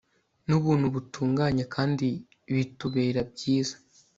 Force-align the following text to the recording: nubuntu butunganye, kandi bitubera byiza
nubuntu 0.47 0.85
butunganye, 0.93 1.63
kandi 1.75 2.07
bitubera 2.53 3.19
byiza 3.31 3.75